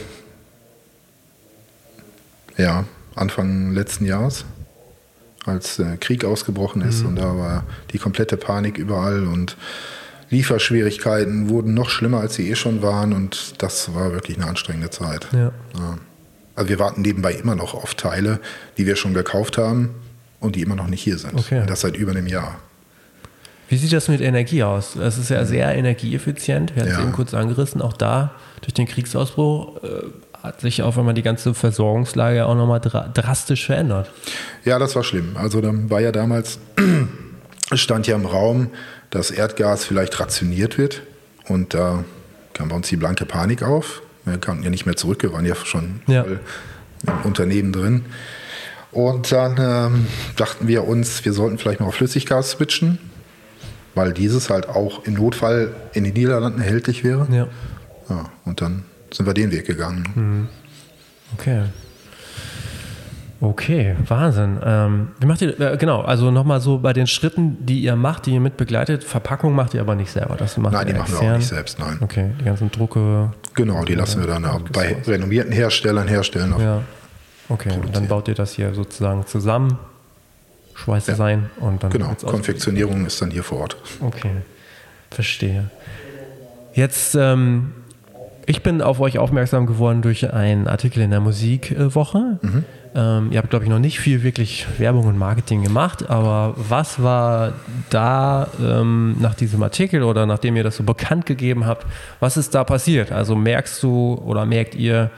[2.60, 2.84] ja,
[3.16, 4.46] Anfang letzten Jahres,
[5.46, 9.58] als der Krieg ausgebrochen ist und da war die komplette Panik überall und
[10.30, 14.92] Lieferschwierigkeiten wurden noch schlimmer, als sie eh schon waren und das war wirklich eine anstrengende
[14.92, 15.28] Zeit.
[15.32, 15.52] Ja.
[15.78, 15.98] Ja.
[16.56, 18.40] Also wir warten nebenbei immer noch auf Teile,
[18.78, 19.90] die wir schon gekauft haben
[20.40, 21.34] und die immer noch nicht hier sind.
[21.34, 21.62] Okay.
[21.62, 22.60] Und das seit über einem Jahr.
[23.70, 24.96] Wie sieht das mit Energie aus?
[24.96, 26.76] Es ist ja sehr energieeffizient.
[26.76, 27.04] Wir hatten es Ja.
[27.04, 27.82] eben kurz angerissen.
[27.82, 29.88] Auch da, durch den Kriegsausbruch, äh,
[30.44, 34.10] hat sich auf einmal die ganze Versorgungslage auch nochmal dra drastisch verändert.
[34.64, 35.36] Ja, das war schlimm.
[35.36, 36.60] Also dann war ja damals,
[37.74, 38.70] stand ja im Raum,
[39.10, 41.02] dass Erdgas vielleicht rationiert wird.
[41.48, 42.04] Und da
[42.54, 44.02] kam bei uns die blanke Panik auf.
[44.26, 46.24] Wir konnten ja nicht mehr zurück, wir waren ja schon Ja.
[46.24, 46.40] im
[47.24, 48.06] Unternehmen drin.
[48.92, 52.98] Und dann ähm, dachten wir uns, wir sollten vielleicht mal auf Flüssiggas switchen,
[53.96, 57.28] weil dieses halt auch im Notfall in den Niederlanden erhältlich wäre.
[57.32, 57.48] Ja.
[58.10, 60.50] Ja, und dann sind wir den Weg gegangen.
[61.38, 61.64] Okay.
[63.42, 64.60] Okay, Wahnsinn.
[64.66, 68.26] Ähm, wie macht ihr, äh, genau, also nochmal so bei den Schritten, die ihr macht,
[68.26, 70.36] die ihr mit begleitet, Verpackung macht ihr aber nicht selber.
[70.36, 71.34] Das macht Nein, die machen wir extern.
[71.34, 71.98] auch nicht selbst, nein.
[72.02, 73.32] Okay, die ganzen Drucke.
[73.54, 76.54] Genau, die lassen wir dann auch bei renommierten Herstellern herstellen.
[76.60, 76.82] Ja.
[77.48, 79.80] Okay, und dann baut ihr das hier sozusagen zusammen,
[80.76, 83.78] schweißt es ein und dann Genau, Konfektionierung ist dann hier vor Ort.
[84.02, 84.32] Okay,
[85.12, 85.70] verstehe.
[86.74, 87.72] Jetzt, ähm,
[88.50, 92.40] ich bin auf euch aufmerksam geworden durch einen Artikel in der Musikwoche.
[92.96, 97.04] Ähm, ihr habt, glaube ich, noch nicht viel wirklich Werbung und Marketing gemacht, aber was
[97.04, 97.54] war
[97.92, 101.86] da ähm, nach diesem Artikel oder nachdem ihr das so bekannt gegeben habt,
[102.20, 103.12] was ist da passiert?
[103.12, 105.12] Also merkst du oder merkt ihr,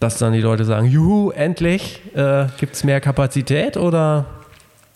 [0.00, 4.24] dass dann die Leute sagen, juhu, endlich äh, gibt es mehr Kapazität oder?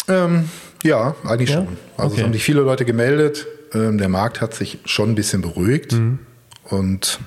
[0.08, 0.48] Ähm,
[0.82, 1.56] ja, eigentlich Ja?
[1.58, 1.68] schon.
[1.96, 2.16] Also Okay.
[2.16, 3.46] es haben sich viele Leute gemeldet.
[3.72, 5.92] Ähm, der Markt hat sich schon ein bisschen beruhigt.
[5.92, 6.18] Mhm.
[6.64, 7.20] Und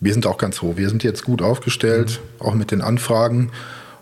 [0.00, 0.74] wir sind auch ganz froh.
[0.76, 2.46] Wir sind jetzt gut aufgestellt, Mhm.
[2.46, 3.50] auch mit den Anfragen.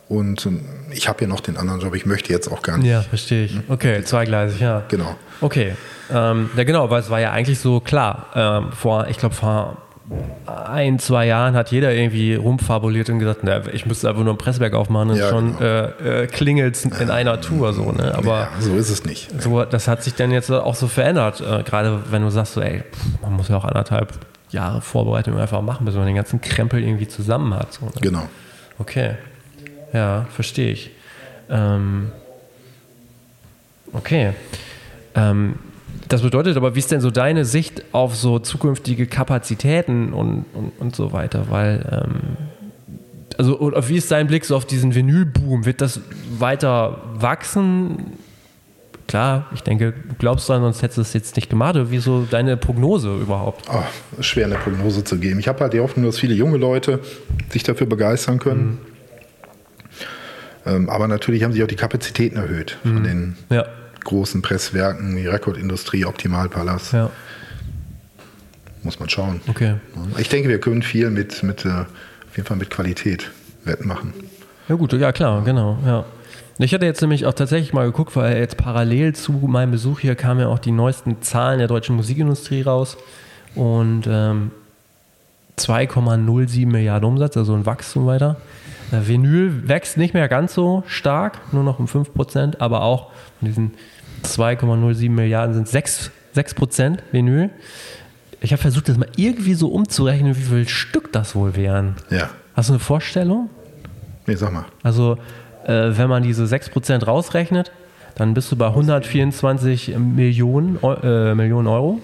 [0.09, 0.61] Und ähm,
[0.93, 1.95] ich habe ja noch den anderen Job.
[1.97, 2.87] Ich möchte jetzt auch gar nicht.
[2.89, 3.59] Ja, verstehe ich.
[3.69, 4.83] Okay, zweigleisig, ja.
[4.89, 5.17] Genau.
[5.41, 5.75] Okay,
[6.13, 8.27] ähm, ja genau, weil es war ja eigentlich so klar.
[8.35, 9.79] Ähm, vor, ich glaube, vor
[10.47, 14.39] ein, zwei Jahren hat jeder irgendwie rumfabuliert und gesagt, na, ich müsste einfach nur ein
[14.39, 15.65] Presswerk aufmachen und Ja, schon genau.
[15.69, 17.91] äh, äh, klingelt in einer Tour so.
[17.91, 18.15] Ne?
[18.17, 19.29] Aber ja, so ist es nicht.
[19.43, 21.41] so, das hat sich dann jetzt auch so verändert.
[21.41, 22.85] Äh, gerade wenn du sagst, so, ey,
[23.23, 24.13] man muss ja auch anderthalb
[24.51, 27.73] Jahre Vorbereitung einfach machen, bis man den ganzen Krempel irgendwie zusammen hat.
[27.73, 27.93] So, ne?
[28.01, 28.29] Genau.
[28.79, 29.15] Okay.
[29.93, 30.91] Ja, verstehe ich.
[31.49, 32.11] Ähm,
[33.93, 34.33] okay.
[35.15, 35.57] Ähm,
[36.09, 40.73] das bedeutet aber, wie ist denn so deine Sicht auf so zukünftige Kapazitäten und, und,
[40.79, 41.47] und so weiter?
[41.51, 42.37] Weil, ähm,
[43.39, 45.65] also, oder wie ist dein Blick so auf diesen Vinylboom?
[45.65, 46.01] Wird das
[46.39, 48.13] weiter wachsen?
[49.09, 51.77] Klar, ich denke, du glaubst dran, sonst hättest du es jetzt nicht gemacht.
[51.77, 53.65] Oder wie ist so deine Prognose überhaupt?
[54.19, 55.39] Ist schwer eine Prognose zu geben.
[55.39, 57.01] Ich habe halt die Hoffnung, dass viele junge Leute
[57.51, 58.79] sich dafür begeistern können.
[60.67, 63.65] Ähm, aber natürlich haben sich auch die Kapazitäten erhöht von den Ja,
[64.05, 66.93] großen Presswerken wie Rekordindustrie, Optimalpalast.
[66.93, 67.09] ja,
[68.83, 69.41] Muss man schauen.
[69.47, 69.75] okay.
[70.19, 71.87] Ich denke, wir können viel mit, mit äh, auf
[72.37, 73.31] jeden Fall mit Qualität
[73.65, 74.13] wettmachen.
[74.69, 76.05] Ja gut, ja klar, genau, ja.
[76.59, 80.15] Ich hatte jetzt nämlich auch tatsächlich mal geguckt, weil jetzt parallel zu meinem Besuch hier
[80.15, 82.97] kamen ja auch die neuesten Zahlen der deutschen Musikindustrie raus
[83.55, 84.51] und ähm,
[85.59, 88.37] 2,07 Milliarden Umsatz, also ein Wachstum weiter.
[88.91, 93.49] Äh, Vinyl wächst nicht mehr ganz so stark, nur noch um 5%, aber auch von
[93.49, 93.75] diesen
[94.25, 97.51] 2,07 Milliarden sind 6, 6% Vinyl.
[98.41, 101.97] Ich habe versucht, das mal irgendwie so umzurechnen, wie viel Stück das wohl wären.
[102.11, 102.31] Ja.
[102.55, 103.51] Hast du eine Vorstellung?
[104.27, 104.65] Nee, sag mal.
[104.83, 105.19] Also,
[105.67, 107.73] äh, wenn man diese 6% rausrechnet,
[108.15, 112.01] dann bist du bei 124 Millionen, äh, Millionen Euro.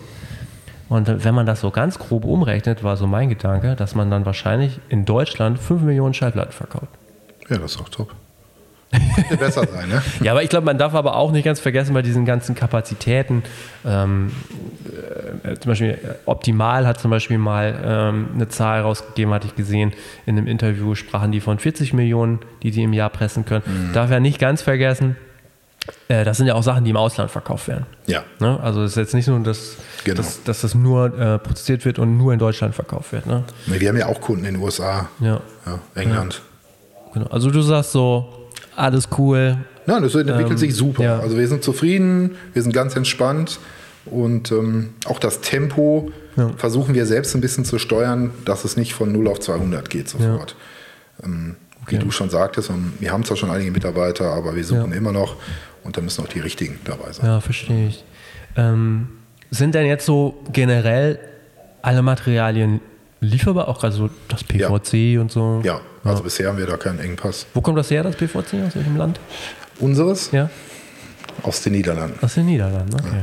[0.88, 4.26] Und wenn man das so ganz grob umrechnet, war so mein Gedanke, dass man dann
[4.26, 6.88] wahrscheinlich in Deutschland 5 Millionen Schallplatten verkauft.
[7.48, 8.14] Ja, das ist doch top.
[9.38, 10.02] Besser sein, ne?
[10.22, 13.42] Ja, aber ich glaube, man darf aber auch nicht ganz vergessen bei diesen ganzen Kapazitäten.
[13.86, 14.32] Ähm,
[15.44, 19.92] äh, zum Beispiel Optimal hat zum Beispiel mal ähm, eine Zahl rausgegeben, hatte ich gesehen.
[20.26, 23.64] In einem Interview sprachen die von 40 Millionen, die sie im Jahr pressen können.
[23.66, 23.92] Mhm.
[23.94, 25.16] Darf ja nicht ganz vergessen,
[26.08, 27.86] äh, das sind ja auch Sachen, die im Ausland verkauft werden.
[28.06, 28.22] Ja.
[28.40, 28.58] Ne?
[28.62, 30.16] Also es ist jetzt nicht nur, dass, Genau.
[30.18, 33.26] dass, dass das nur äh, produziert wird und nur in Deutschland verkauft wird.
[33.26, 33.44] Ne?
[33.66, 35.40] Nee, Wir haben ja auch Kunden in den USA, Ja.
[35.66, 36.42] ja, England.
[37.14, 37.26] Genau.
[37.26, 38.41] Also du sagst so,
[38.76, 39.58] alles cool.
[39.86, 41.02] Ja, das entwickelt Ähm, sich super.
[41.02, 41.18] ja.
[41.18, 43.58] Also wir sind zufrieden, wir sind ganz entspannt
[44.06, 46.50] und ähm, auch das Tempo Ja.
[46.56, 50.08] versuchen wir selbst ein bisschen zu steuern, dass es nicht von 0 auf 200 geht
[50.08, 50.56] sofort.
[51.22, 51.96] Ähm, Okay.
[51.96, 54.96] Wie du schon sagtest, und wir haben zwar schon einige Mitarbeiter, aber wir suchen Ja.
[54.96, 55.34] immer noch
[55.82, 57.26] und da müssen auch die richtigen dabei sein.
[57.26, 58.04] Ja, verstehe ich.
[58.54, 59.08] Ähm,
[59.50, 61.18] sind denn jetzt so generell
[61.82, 62.80] alle Materialien
[63.18, 63.66] lieferbar?
[63.66, 65.60] Auch also das PVC und so?
[65.64, 67.46] Ja, also bisher haben wir da keinen Engpass.
[67.54, 68.36] Wo kommt das her, das PVC?
[68.66, 69.20] Aus welchem Land?
[69.78, 70.50] Unseres Ja,
[71.42, 72.18] aus den Niederlanden.
[72.22, 73.22] aus den Niederlanden, okay.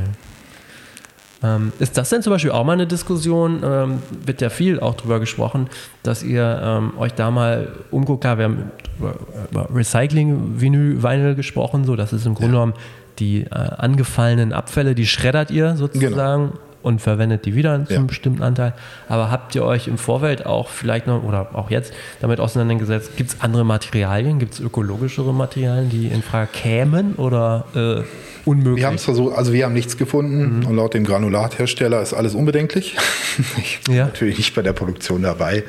[1.42, 3.62] Ähm, ist das denn zum Beispiel auch mal eine Diskussion?
[3.64, 5.68] Ähm, wird ja viel auch drüber gesprochen,
[6.02, 8.20] dass ihr ähm, euch da mal umguckt.
[8.22, 9.14] Klar, wir haben über,
[9.50, 12.74] über Recycling-Vinyl gesprochen, so das ist im Grunde genommen
[13.18, 17.98] die äh, angefallenen Abfälle, die schreddert ihr sozusagen und verwendet die wieder zu Ja.
[17.98, 18.74] einem bestimmten Anteil.
[19.08, 23.16] Aber habt ihr euch im Vorfeld auch vielleicht noch oder auch jetzt damit auseinandergesetzt?
[23.16, 24.38] Gibt es andere Materialien?
[24.38, 28.78] Gibt es ökologischere Materialien, die in Frage kämen oder äh, unmöglich?
[28.82, 29.98] Wir haben es versucht, also wir haben nichts Mhm.
[29.98, 32.96] gefunden und laut dem Granulathersteller ist alles unbedenklich.
[33.58, 34.04] Ich bin Ja.
[34.06, 35.64] natürlich nicht bei der Produktion dabei.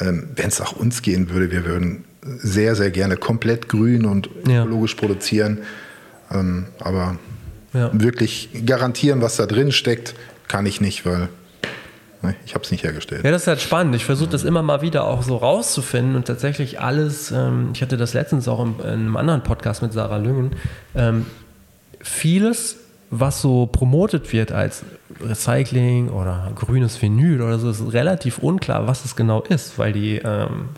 [0.00, 4.28] Ähm, Wenn es nach uns gehen würde, wir würden sehr, sehr gerne komplett grün und
[4.46, 4.62] Ja.
[4.62, 5.58] ökologisch produzieren.
[6.32, 7.16] Ähm, aber
[7.72, 7.90] Ja.
[7.92, 10.14] wirklich garantieren, was da drin steckt,
[10.48, 11.28] kann ich nicht, weil
[12.22, 13.24] ne, ich habe es nicht hergestellt.
[13.24, 13.94] Ja, das ist halt spannend.
[13.94, 17.96] Ich versuche das immer mal wieder auch so rauszufinden und tatsächlich alles, ähm, ich hatte
[17.96, 20.52] das letztens auch in, in einem anderen Podcast mit Sarah Lüngen,
[20.94, 21.26] ähm,
[22.00, 22.76] vieles,
[23.10, 24.84] was so promotet wird als
[25.20, 30.16] Recycling oder grünes Vinyl oder so, ist relativ unklar, was es genau ist, weil die
[30.16, 30.68] ähm,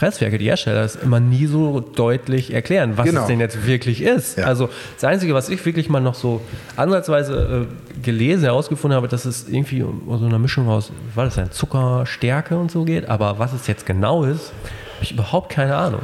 [0.00, 3.20] Presswerke, die Hersteller, es immer nie so deutlich erklären, was Genau.
[3.20, 4.38] es denn jetzt wirklich ist.
[4.38, 4.46] Ja.
[4.46, 6.40] Also das Einzige, was ich wirklich mal noch so
[6.76, 11.36] ansatzweise äh, gelesen, herausgefunden habe, dass es irgendwie um so eine Mischung aus, war das
[11.36, 14.52] ein Zuckerstärke und so geht, aber was es jetzt genau ist,
[14.94, 16.00] habe ich überhaupt keine Ahnung.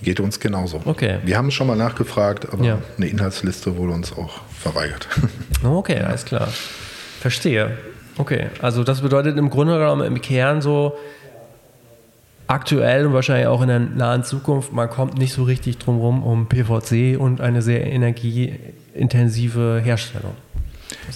[0.00, 0.80] Geht uns genauso.
[0.84, 1.18] Okay.
[1.24, 2.78] Wir haben schon mal nachgefragt, aber Ja.
[2.96, 5.08] eine Inhaltsliste wurde uns auch verweigert.
[5.64, 6.46] Okay, alles klar.
[7.20, 7.76] Verstehe.
[8.18, 10.94] Okay, also das bedeutet im Grunde genommen im Kern so
[12.46, 16.22] aktuell und wahrscheinlich auch in der nahen Zukunft, man kommt nicht so richtig drum rum
[16.22, 20.32] um PVC und eine sehr energieintensive Herstellung.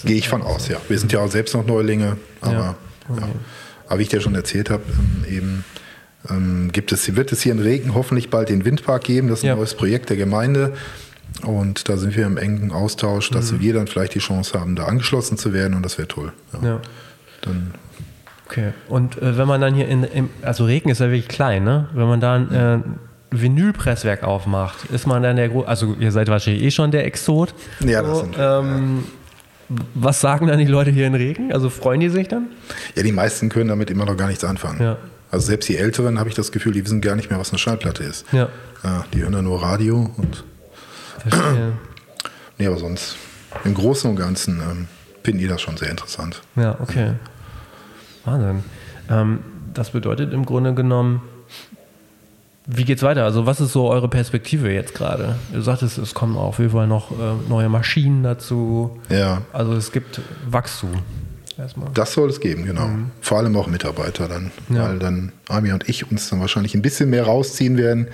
[0.03, 0.77] Gehe ich von aus, ja.
[0.87, 2.75] Wir sind ja auch selbst noch Neulinge, aber, Ja, ja.
[3.09, 3.23] okay.
[3.87, 5.65] aber wie ich dir schon erzählt habe, ähm, eben
[6.29, 9.29] ähm, gibt es, wird es hier in Regen hoffentlich bald den Windpark geben.
[9.29, 9.55] Das ist ein Ja.
[9.55, 10.73] neues Projekt der Gemeinde.
[11.43, 13.59] Und da sind wir im engen Austausch, dass Mhm.
[13.61, 16.33] wir dann vielleicht die Chance haben, da angeschlossen zu werden und das wäre toll.
[16.53, 16.67] Ja.
[16.67, 16.81] Ja.
[17.41, 17.73] Dann,
[18.49, 18.73] Okay.
[18.87, 21.87] Und äh, wenn man dann hier in, im, also Regen ist ja wirklich klein, ne?
[21.93, 26.29] Wenn man dann äh, ein Vinylpresswerk aufmacht, ist man dann der Gro also ihr seid
[26.29, 27.53] wahrscheinlich eh schon der Exot.
[27.81, 29.03] Ja, das so, sind wir, ähm,
[29.93, 31.53] Was sagen dann die Leute hier in Regen?
[31.53, 32.47] Also freuen die sich dann?
[32.95, 34.81] ja, die meisten können damit immer noch gar nichts anfangen.
[34.81, 34.97] Ja.
[35.29, 37.59] Also selbst die Älteren habe ich das Gefühl, die wissen gar nicht mehr, was eine
[37.59, 38.25] Schallplatte ist.
[38.31, 38.49] Ja.
[38.83, 40.43] Ja, die hören dann nur Radio und
[41.19, 41.73] Verstehe.
[42.57, 43.15] nee, aber sonst
[43.63, 44.87] im Großen und Ganzen ähm,
[45.23, 46.41] finden die das schon sehr interessant.
[46.55, 47.13] Ja, okay.
[48.25, 48.63] Wahnsinn.
[49.09, 49.39] Ähm,
[49.73, 51.21] das bedeutet im Grunde genommen,
[52.71, 53.23] wie geht's weiter?
[53.23, 55.35] Also, was ist so eure Perspektive jetzt gerade?
[55.51, 57.15] Du sagtest, es kommen auf jeden Fall noch äh,
[57.49, 58.99] neue Maschinen dazu.
[59.09, 60.91] Ja, Also, es gibt Wachstum.
[61.57, 61.89] Erstmal.
[61.93, 62.87] Das soll es geben, genau.
[63.21, 64.75] Vor allem auch Mitarbeiter dann, Mhm.
[64.75, 64.83] Ja.
[64.83, 68.07] weil dann Ami und ich uns dann wahrscheinlich ein bisschen mehr rausziehen werden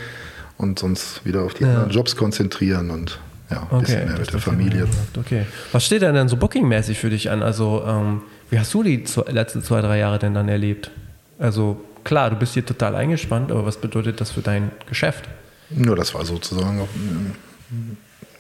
[0.58, 1.70] und uns wieder auf die Ja.
[1.72, 3.20] anderen Jobs konzentrieren und
[3.52, 4.88] ja, ein bisschen mehr mit der Familie.
[5.20, 5.46] Okay.
[5.74, 7.44] Was steht denn dann so bookingmäßig für dich an?
[7.44, 8.22] Also, ähm,
[8.56, 10.92] wie hast du die zwei, letzten zwei, drei Jahre denn dann erlebt?
[11.40, 15.26] Also, klar, du bist hier total eingespannt, aber was bedeutet das für dein Geschäft?
[15.70, 16.90] Nur das war sozusagen auf,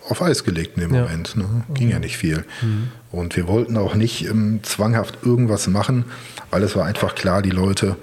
[0.09, 1.01] auf Eis gelegt in dem Ja.
[1.01, 1.07] Mhm.
[1.07, 1.35] Moment.
[1.35, 1.45] Ne?
[1.73, 2.45] Ging ja nicht viel.
[3.11, 6.05] Und wir wollten auch nicht ähm, zwanghaft irgendwas machen,
[6.49, 7.97] weil es war einfach klar, die Leute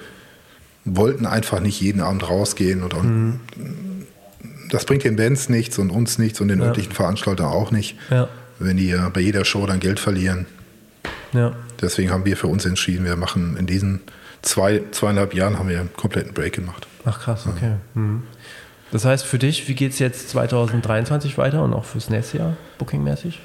[0.84, 3.40] wollten einfach nicht jeden Abend rausgehen und, und Mhm.
[4.70, 6.66] das bringt den Bands nichts und uns nichts und den Ja.
[6.66, 8.28] örtlichen Veranstaltern auch nicht, Ja.
[8.58, 10.44] wenn die äh, bei jeder Show dann Geld verlieren.
[11.32, 11.52] Ja.
[11.80, 14.00] Deswegen haben wir für uns entschieden, wir machen in diesen
[14.42, 16.86] zwei, zweieinhalb Jahren haben wir einen kompletten Break gemacht.
[17.04, 17.72] Ach krass, okay.
[17.94, 18.22] Mhm.
[18.90, 22.56] Das heißt für dich, wie geht es jetzt 2023 weiter und auch fürs nächste Jahr,
[22.78, 23.40] bookingmäßig?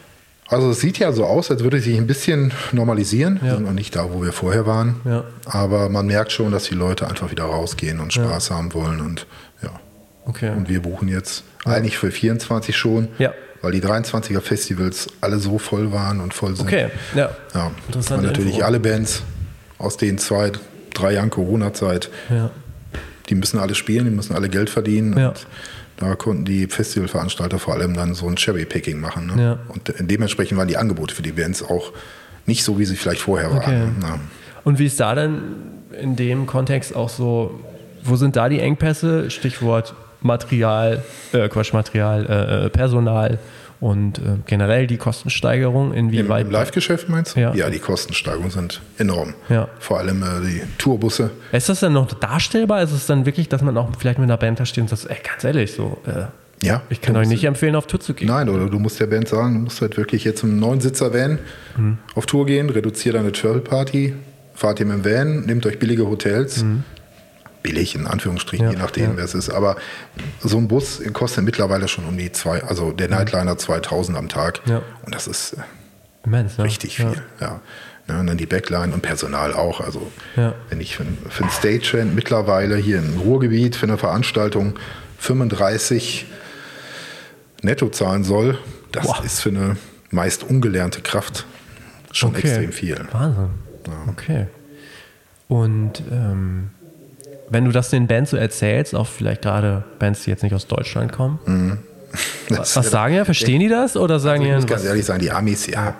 [0.50, 3.38] Also es sieht ja so aus, als würde sich ein bisschen normalisieren.
[3.38, 3.44] Ja.
[3.44, 5.02] Wir sind noch nicht da, wo wir vorher waren.
[5.04, 5.24] Ja.
[5.46, 9.02] Aber man merkt schon, dass die Leute einfach wieder rausgehen und Spaß haben wollen.
[9.02, 9.28] Und
[9.62, 9.72] ja.
[10.26, 10.52] Okay.
[10.52, 13.34] Und wir buchen jetzt eigentlich für 24 schon, Ja.
[13.62, 16.68] Weil die 23er Festivals alle so voll waren und voll sind.
[16.68, 17.30] Okay, ja.
[17.54, 17.72] Ja.
[17.88, 18.66] Interessante Und natürlich Info.
[18.66, 19.24] alle Bands
[19.78, 20.52] aus den zwei,
[20.94, 22.50] drei Jahren Corona-Zeit, Ja.
[23.30, 25.18] die müssen alle spielen, die müssen alle Geld verdienen.
[25.18, 25.30] Ja.
[25.30, 25.46] Und
[25.98, 29.28] da konnten die Festivalveranstalter vor allem dann so ein Cherry-Picking machen.
[29.36, 29.42] Ne?
[29.42, 29.60] Ja.
[29.70, 31.92] Und de- dementsprechend waren die Angebote für die Bands auch
[32.46, 33.66] nicht so, wie sie vielleicht vorher Okay.
[33.66, 33.96] waren.
[34.02, 34.20] Ja.
[34.64, 35.42] Und wie ist da denn
[36.00, 37.60] in dem Kontext auch so,
[38.04, 39.32] wo sind da die Engpässe?
[39.32, 39.96] Stichwort
[40.28, 41.02] Material,
[41.34, 43.40] äh, Quatsch, Material, äh, äh, Personal
[43.80, 46.46] und äh, generell die Kostensteigerung, Im, inwieweit.
[46.46, 47.40] Im Live-Geschäft meinst du?
[47.42, 47.70] Ja.
[47.70, 49.34] die Kostensteigerungen sind enorm.
[49.50, 49.68] Ja.
[49.80, 51.32] Vor allem äh, die Tourbusse.
[51.52, 52.82] Ist das dann noch darstellbar?
[52.84, 55.06] Ist es dann wirklich, dass man auch vielleicht mit einer Band da steht und sagt,
[55.10, 56.82] ey, ganz ehrlich, so, äh, Ja.
[56.90, 58.28] ich kann euch nicht empfehlen, auf Tour zu gehen.
[58.30, 61.38] Nein, oder du musst der Band sagen, du musst halt wirklich jetzt im neuen Sitzer-Van
[61.78, 61.98] Mhm.
[62.16, 64.16] auf Tour gehen, reduziert deine Travel-Party,
[64.56, 66.66] fahrt ihr mit dem Van, nehmt euch billige Hotels.
[67.64, 68.66] Billig in Anführungsstrichen.
[68.68, 69.18] Ja, je nachdem, ja.
[69.18, 69.50] wer es ist.
[69.50, 69.76] Aber
[70.42, 74.62] so ein Bus kostet mittlerweile schon um die zwei, also der Nightliner 2000 am Tag.
[74.66, 74.82] Ja.
[75.06, 75.58] Und das ist äh,
[76.26, 77.22] Immens, richtig viel.
[77.40, 77.60] Ja.
[78.08, 79.82] Und dann die Backline und Personal auch.
[79.82, 80.10] Also
[80.70, 84.76] wenn ich für, ein- für ein Stagehand mittlerweile hier im Ruhrgebiet für eine Veranstaltung
[85.18, 86.26] 35
[87.64, 88.58] netto zahlen soll,
[88.94, 89.22] das Boah.
[89.26, 89.76] ist für eine
[90.10, 91.46] meist ungelernte Kraft
[92.14, 92.48] schon Okay.
[92.48, 93.06] extrem viel.
[93.12, 93.50] Wahnsinn.
[94.10, 94.48] Okay.
[95.50, 96.70] Und ähm,
[97.50, 100.68] wenn du das den Bands so erzählst, auch vielleicht gerade Bands, die jetzt nicht aus
[100.68, 101.80] Deutschland kommen,
[102.50, 103.26] Das was sagen die?
[103.26, 105.94] Verstehen die das oder sagen Also ich muss ganz ehrlich sein, die Amis, ja,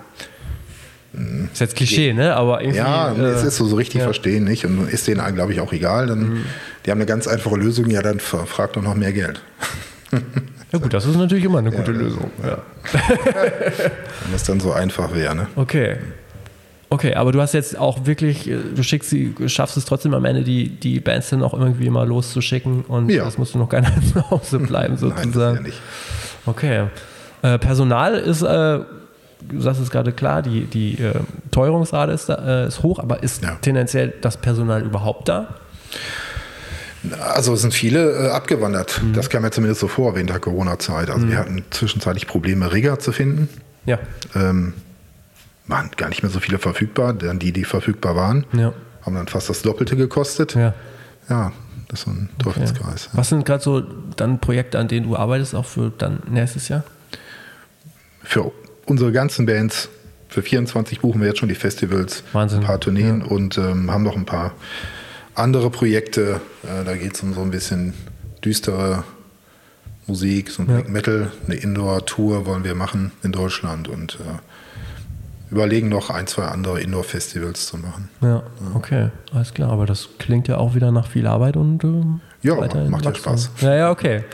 [1.52, 2.34] ist jetzt Klischee, ne?
[2.36, 2.78] Aber irgendwie.
[2.78, 4.02] ja, äh, es ist so, so richtig ja.
[4.02, 4.06] Mhm.
[4.06, 6.06] verstehen nicht und ist denen, glaube ich, auch egal.
[6.06, 6.44] Dann,
[6.86, 9.42] Die haben eine ganz einfache Lösung, ja, dann ver- frag doch noch mehr Geld.
[10.70, 12.30] Ja gut, das ist natürlich immer eine gute Lösung.
[12.44, 12.58] Ja.
[12.92, 15.46] Wenn es dann so einfach wäre, ne?
[15.56, 15.96] Okay.
[16.90, 20.24] Okay, aber du hast jetzt auch wirklich, äh, du schickst sie, schaffst es trotzdem am
[20.24, 23.24] Ende, die, die Bands dann auch irgendwie mal loszuschicken und Ja.
[23.24, 25.56] das musst du noch gar nicht zu Hause bleiben, Nein, das sozusagen.
[25.56, 25.80] ja nicht.
[26.46, 26.84] Okay.
[27.42, 31.12] Äh, Personal ist, äh, du sagst es gerade klar, die, die äh,
[31.50, 33.56] Teuerungsrate ist, da, äh, ist hoch, aber ist Ja.
[33.60, 35.56] tendenziell das Personal überhaupt da?
[37.20, 39.00] Also es sind viele äh, abgewandert.
[39.02, 39.12] Mhm.
[39.12, 41.10] Das kam mir zumindest so vor während der Corona-Zeit.
[41.10, 43.48] Also wir hatten zwischenzeitlich Probleme, Rigger zu finden.
[43.86, 43.98] Ja.
[44.34, 44.72] Ähm,
[45.68, 47.12] waren gar nicht mehr so viele verfügbar.
[47.12, 48.72] Dann die, die verfügbar waren, Ja.
[49.02, 50.54] haben dann fast das Doppelte gekostet.
[50.54, 50.74] ja.
[51.30, 51.52] Ja,
[51.88, 53.10] das ist so ein Teufelskreis.
[53.12, 53.18] Ja.
[53.18, 53.80] Was sind gerade so
[54.16, 56.84] dann Projekte, an denen du arbeitest, auch für dann nächstes Jahr?
[58.22, 58.50] Für
[58.86, 59.88] unsere ganzen Bands,
[60.28, 62.60] für 24 buchen wir jetzt schon die Festivals, Wahnsinn.
[62.60, 64.52] ein paar Tourneen und ähm, haben noch ein paar
[65.34, 66.40] andere Projekte.
[66.64, 67.92] Äh, da geht es um so ein bisschen
[68.44, 69.04] düstere
[70.06, 74.38] Musik, so ein Black Metal, eine Indoor-Tour wollen wir machen in Deutschland und äh,
[75.50, 78.08] überlegen noch ein, zwei andere Indoor-Festivals zu machen.
[78.20, 78.42] Ja,
[78.74, 79.70] okay, alles klar.
[79.70, 83.14] Aber das klingt ja auch wieder nach viel Arbeit und ähm, Ja, macht ja.
[83.14, 83.50] Spaß.
[83.60, 84.24] Ja, ja, okay.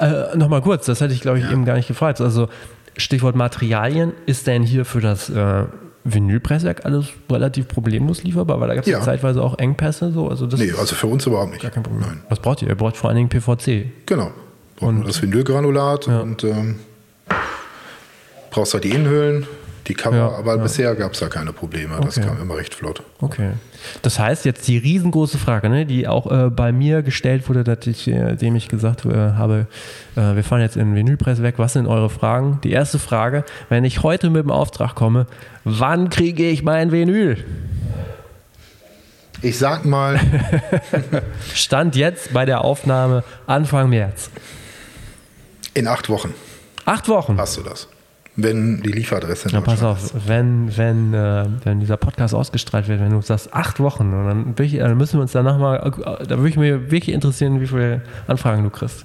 [0.00, 2.20] Äh, Nochmal kurz, das hatte ich, glaube ich, eben gar nicht gefragt.
[2.20, 2.48] Also
[2.96, 5.64] Stichwort Materialien, ist denn hier für das äh,
[6.04, 8.60] Vinylpresswerk alles relativ problemlos lieferbar?
[8.60, 8.98] Weil da gab es ja.
[8.98, 9.04] Ja.
[9.04, 10.12] zeitweise auch Engpässe.
[10.12, 10.28] So.
[10.28, 11.62] Also das Nee, also für uns überhaupt nicht.
[11.62, 12.02] gar kein Problem.
[12.06, 12.20] Nein.
[12.28, 12.68] Was braucht ihr?
[12.68, 13.90] Ihr braucht vor allen Dingen PVC.
[14.06, 14.30] Genau.
[14.76, 16.80] Brauchen wir das Vinylgranulat und ähm,
[18.50, 19.46] brauchst halt die Innenhöhlen,
[19.86, 20.62] die Cover, Ja, aber ja.
[20.62, 21.98] bisher gab es da keine Probleme.
[22.02, 22.26] Das Okay.
[22.26, 23.02] kam immer recht flott.
[23.20, 23.50] Okay.
[24.02, 27.86] Das heißt, jetzt die riesengroße Frage, ne, die auch äh, bei mir gestellt wurde, dass
[27.86, 29.66] ich, äh, dem ich gesagt äh, habe,
[30.16, 31.54] äh, wir fahren jetzt in den Vinylpress weg.
[31.58, 32.60] Was sind eure Fragen?
[32.64, 35.26] Die erste Frage, wenn ich heute mit dem Auftrag komme,
[35.64, 37.44] wann kriege ich mein Vinyl?
[39.42, 40.18] Ich sag mal,
[41.54, 44.30] Stand jetzt bei der Aufnahme Anfang März.
[45.74, 46.32] in acht Wochen
[46.86, 47.36] Acht Wochen.
[47.38, 47.88] hast du das.
[48.36, 53.10] Wenn die Lieferadresse Ja, pass auf, wenn, wenn, äh, wenn dieser Podcast ausgestrahlt wird, wenn
[53.12, 56.48] du sagst acht Wochen, dann, ich, dann müssen wir uns danach mal, äh, da würde
[56.48, 59.04] ich mir wirklich interessieren, wie viele Anfragen du kriegst.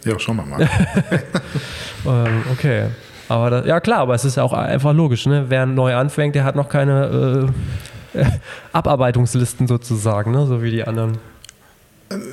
[0.00, 0.06] ist.
[0.06, 0.68] Ja, schauen wir mal.
[2.04, 2.86] Ähm, okay.
[3.28, 5.44] Aber das, ja klar, aber es ist ja auch einfach logisch, ne?
[5.48, 7.48] Wer neu anfängt, der hat noch keine
[8.14, 8.24] äh,
[8.72, 10.44] Abarbeitungslisten sozusagen, ne?
[10.46, 11.18] So wie die anderen.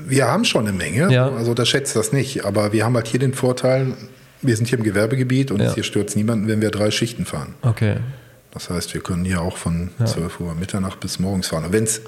[0.08, 1.30] wir haben schon eine Menge, Ja.
[1.30, 2.46] also das schätzt das nicht.
[2.46, 3.94] Aber wir haben halt hier den Vorteil,
[4.42, 5.74] wir sind hier im Gewerbegebiet und Ja.
[5.74, 7.56] hier stört es niemanden, wenn wir drei Schichten fahren.
[7.62, 7.98] Okay.
[8.52, 11.66] Das heißt, wir können hier auch von 12 Uhr Mitternacht bis morgens fahren.
[11.66, 12.02] Und wenn's,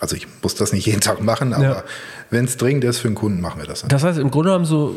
[0.00, 1.84] also ich muss das nicht jeden Tag machen, aber Ja.
[2.30, 3.82] wenn es dringend ist für einen Kunden, machen wir das.
[3.88, 4.96] Das heißt, im Grunde genommen so,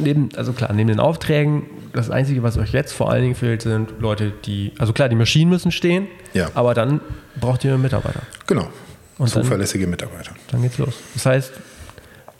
[0.00, 1.62] neben, also klar, neben den Aufträgen,
[1.94, 5.16] das Einzige, was euch jetzt vor allen Dingen fehlt, sind Leute, die, also klar, die
[5.16, 6.50] Maschinen müssen stehen, Ja.
[6.54, 7.00] aber dann
[7.40, 8.20] braucht ihr Mitarbeiter.
[8.46, 8.68] Genau.
[9.16, 10.32] Und dann- Zuverlässige Mitarbeiter.
[10.52, 10.94] Dann geht's los.
[11.14, 11.52] Das heißt,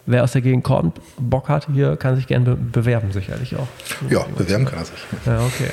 [0.09, 3.69] wer aus der Gegend kommt, Bock hat, hier kann sich gerne be bewerben, sicherlich auch.
[4.11, 4.99] Ja, bewerben kann er sich.
[5.27, 5.71] Ja, okay.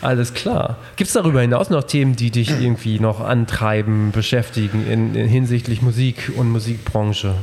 [0.00, 0.78] Alles klar.
[0.96, 5.80] Gibt es darüber hinaus noch Themen, die dich irgendwie noch antreiben, beschäftigen in, in hinsichtlich
[5.82, 7.34] Musik und Musikbranche?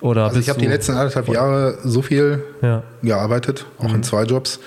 [0.00, 2.82] Oder Also ich habe die letzten anderthalb Jahre so viel Ja.
[3.02, 4.58] gearbeitet, auch in zwei Jobs.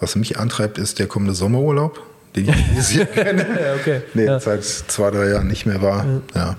[0.00, 2.00] Was mich antreibt, ist der kommende Sommerurlaub,
[2.34, 3.42] den ich Jahr kenne.
[3.42, 4.02] Ja, okay.
[4.14, 4.40] Nee, Ja.
[4.40, 6.04] seit zwei, drei Jahren nicht mehr war.
[6.34, 6.56] Ja.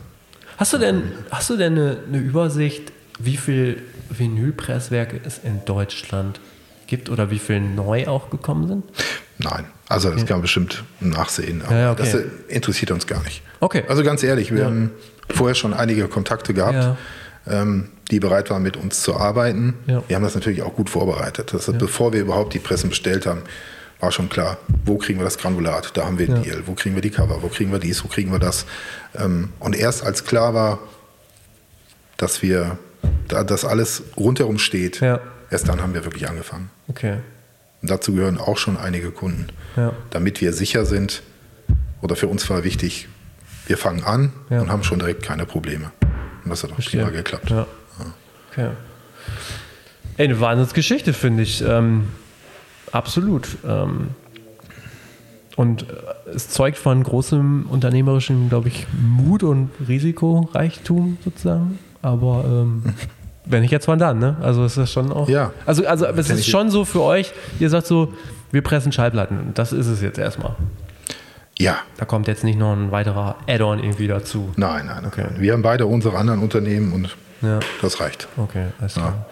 [0.60, 6.42] Hast du denn, hast du denn eine, eine Übersicht, wie viel Vinylpresswerke es in Deutschland
[6.88, 8.84] gibt oder wie viel neu auch gekommen sind?
[9.38, 11.62] Nein, also das kann man bestimmt nachsehen.
[11.62, 12.02] Aber Ja, ja, okay.
[12.04, 13.42] Das äh, interessiert uns gar nicht.
[13.62, 13.84] Okay.
[13.88, 14.66] Also ganz ehrlich, wir Ja.
[14.66, 14.92] haben
[15.30, 16.98] vorher schon einige Kontakte gehabt, Ja.
[17.48, 19.76] ähm, die bereit waren, mit uns zu arbeiten.
[19.88, 20.04] Ja.
[20.08, 21.54] Wir haben das natürlich auch gut vorbereitet.
[21.54, 23.44] Das heißt, Bevor wir überhaupt die Pressen bestellt haben,
[24.00, 25.92] war schon klar, wo kriegen wir das Granulat?
[25.98, 26.44] Da haben wir einen Ja.
[26.54, 26.64] Deal.
[26.68, 27.42] Wo kriegen wir die Cover?
[27.42, 28.04] Wo kriegen wir dies?
[28.04, 28.66] Wo kriegen wir das?
[29.16, 30.80] Ähm, und erst als klar war,
[32.18, 32.78] dass wir,
[33.28, 35.20] da das alles rundherum steht, Ja.
[35.52, 36.70] erst dann haben wir wirklich angefangen.
[36.88, 37.18] Okay.
[37.82, 39.48] Und dazu gehören auch schon einige Kunden.
[39.76, 39.94] Ja.
[40.10, 41.22] Damit wir sicher sind,
[42.02, 43.08] oder für uns war wichtig,
[43.68, 45.92] wir fangen an und haben schon direkt keine Probleme.
[46.44, 47.02] Und das hat auch Verstehe.
[47.04, 47.50] prima geklappt.
[47.50, 47.68] Ja.
[48.52, 48.70] Okay.
[50.18, 51.62] Ey, eine Wahnsinnsgeschichte, finde ich.
[51.62, 52.08] Ähm,
[52.92, 53.48] absolut.
[53.68, 54.10] Ähm,
[55.56, 55.86] und äh,
[56.34, 61.80] es zeugt von großem unternehmerischen, glaube ich, Mut und Risikoreichtum sozusagen.
[62.02, 62.84] Aber ähm,
[63.46, 64.38] wenn nicht jetzt, wann dann, ne?
[64.42, 65.28] Also ist das schon auch.
[65.28, 65.52] Ja.
[65.66, 68.14] Also, also es ist ich- schon so für euch, ihr sagt so,
[68.52, 69.52] wir pressen Schallplatten.
[69.54, 70.56] Das ist es jetzt erstmal.
[71.62, 74.50] Ja, Da kommt jetzt nicht noch ein weiterer Add-on irgendwie dazu.
[74.56, 75.26] nein, nein, Okay.
[75.30, 75.42] nein.
[75.42, 77.60] Wir haben beide unsere anderen Unternehmen und Ja.
[77.82, 78.30] das reicht.
[78.38, 79.26] Okay, alles klar.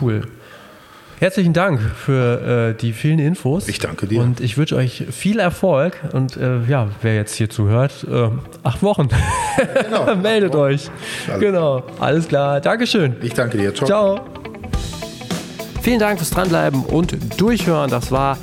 [0.00, 0.22] Cool.
[1.22, 3.68] Herzlichen Dank für äh, die vielen Infos.
[3.68, 4.20] Ich danke dir.
[4.20, 6.00] Und ich wünsche euch viel Erfolg.
[6.12, 8.28] Und äh, ja, wer jetzt hier zuhört, äh,
[8.64, 9.08] acht Wochen.
[9.84, 10.16] Genau.
[10.20, 10.90] Meldet euch.
[11.28, 11.84] Alles genau.
[12.00, 12.60] Alles klar.
[12.60, 13.14] Dankeschön.
[13.22, 13.72] Ich danke dir.
[13.72, 13.86] Ciao.
[13.86, 14.20] Ciao.
[15.80, 17.88] Vielen Dank fürs Dranbleiben und Durchhören.
[17.88, 18.36] Das war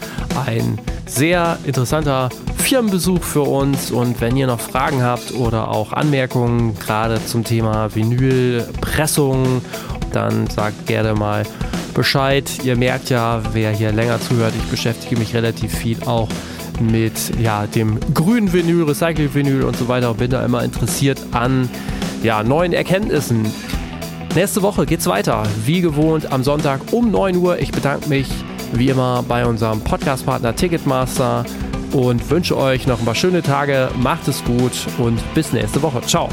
[0.48, 3.92] ein sehr interessanter Firmenbesuch für uns.
[3.92, 9.62] Und wenn ihr noch Fragen habt oder auch Anmerkungen, gerade zum Thema Vinylpressung,
[10.13, 11.44] dann sagt gerne mal
[11.99, 12.49] Bescheid.
[12.63, 16.29] Ihr merkt ja, wer hier länger zuhört, ich beschäftige mich relativ viel auch
[16.79, 21.69] mit ja, dem grünen Vinyl, Recycle-Vinyl und so weiter und bin da immer interessiert an
[22.23, 23.51] ja, neuen Erkenntnissen.
[24.33, 27.59] Nächste Woche geht's weiter, wie gewohnt am Sonntag um 9 Uhr.
[27.59, 28.29] Ich bedanke mich
[28.71, 31.43] wie immer bei unserem Podcast-Partner Ticketmaster
[31.91, 33.89] und wünsche euch noch ein paar schöne Tage.
[33.97, 35.99] Macht es gut und bis nächste Woche.
[36.03, 36.29] Ciao.